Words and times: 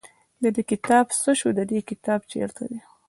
د 0.41 0.43
ده 0.55 0.61
کتاب 0.71 1.05
څه 1.21 1.31
شو 1.39 1.49
د 1.55 1.61
دې 1.71 1.79
کتاب 1.89 2.19
چېرته 2.31 2.63
دی. 2.71 2.79